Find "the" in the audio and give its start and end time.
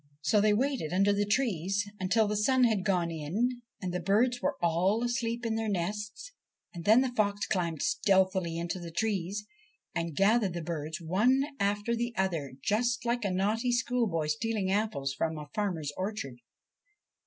1.13-1.27, 2.27-2.35, 3.93-3.99, 7.01-7.11, 8.79-8.89, 10.53-10.63, 11.95-12.15